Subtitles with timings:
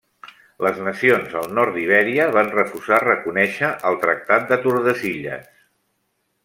[0.67, 5.49] Les nacions al nord d'Ibèria, van refusar reconèixer el Tractat de Tordesillas.